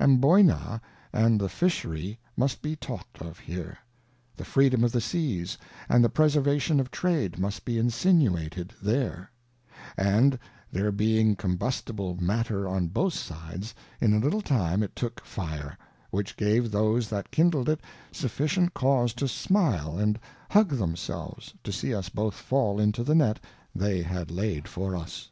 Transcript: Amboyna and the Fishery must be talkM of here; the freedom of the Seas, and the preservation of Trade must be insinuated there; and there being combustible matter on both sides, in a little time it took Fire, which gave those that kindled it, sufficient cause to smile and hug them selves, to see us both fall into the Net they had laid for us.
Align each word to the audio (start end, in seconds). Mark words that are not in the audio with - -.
Amboyna 0.00 0.80
and 1.12 1.40
the 1.40 1.48
Fishery 1.48 2.18
must 2.36 2.62
be 2.62 2.74
talkM 2.74 3.28
of 3.28 3.38
here; 3.38 3.78
the 4.36 4.44
freedom 4.44 4.82
of 4.82 4.90
the 4.90 5.00
Seas, 5.00 5.56
and 5.88 6.02
the 6.02 6.08
preservation 6.08 6.80
of 6.80 6.90
Trade 6.90 7.38
must 7.38 7.64
be 7.64 7.78
insinuated 7.78 8.72
there; 8.82 9.30
and 9.96 10.36
there 10.72 10.90
being 10.90 11.36
combustible 11.36 12.16
matter 12.16 12.66
on 12.66 12.88
both 12.88 13.14
sides, 13.14 13.72
in 14.00 14.12
a 14.12 14.18
little 14.18 14.42
time 14.42 14.82
it 14.82 14.96
took 14.96 15.24
Fire, 15.24 15.78
which 16.10 16.36
gave 16.36 16.72
those 16.72 17.08
that 17.08 17.30
kindled 17.30 17.68
it, 17.68 17.80
sufficient 18.10 18.74
cause 18.74 19.12
to 19.14 19.28
smile 19.28 19.96
and 19.96 20.18
hug 20.50 20.70
them 20.70 20.96
selves, 20.96 21.54
to 21.62 21.70
see 21.70 21.94
us 21.94 22.08
both 22.08 22.34
fall 22.34 22.80
into 22.80 23.04
the 23.04 23.14
Net 23.14 23.38
they 23.72 24.02
had 24.02 24.32
laid 24.32 24.66
for 24.66 24.96
us. 24.96 25.30